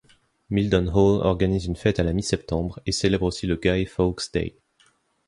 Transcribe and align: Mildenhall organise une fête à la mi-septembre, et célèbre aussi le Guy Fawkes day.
Mildenhall 0.49 1.21
organise 1.21 1.67
une 1.67 1.75
fête 1.75 1.99
à 1.99 2.03
la 2.03 2.11
mi-septembre, 2.13 2.79
et 2.87 2.91
célèbre 2.91 3.25
aussi 3.27 3.45
le 3.45 3.55
Guy 3.57 3.85
Fawkes 3.85 4.31
day. 4.33 4.57